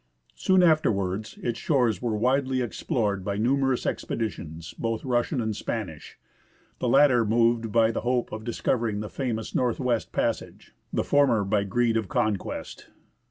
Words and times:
Soon 0.33 0.63
after 0.63 0.91
wards 0.91 1.37
its 1.43 1.59
shores 1.59 2.01
were 2.01 2.17
widely 2.17 2.59
explored 2.59 3.23
by 3.23 3.37
numerous 3.37 3.85
expeditions, 3.85 4.73
both 4.79 5.05
Russian 5.05 5.39
and 5.39 5.55
Spanish; 5.55 6.17
the 6.79 6.89
latter 6.89 7.23
moved 7.23 7.71
by 7.71 7.91
the 7.91 8.01
hope 8.01 8.31
of 8.31 8.43
dis 8.43 8.61
covering 8.61 9.01
the 9.01 9.09
famous 9.09 9.53
North 9.53 9.79
west 9.79 10.11
Passage, 10.11 10.73
the 10.91 11.03
former 11.03 11.43
by 11.43 11.63
greed 11.65 11.97
of 11.97 12.09
conquest. 12.09 12.87